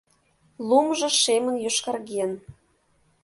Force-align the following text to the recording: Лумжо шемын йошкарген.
Лумжо 0.67 1.07
шемын 1.21 1.55
йошкарген. 1.63 2.31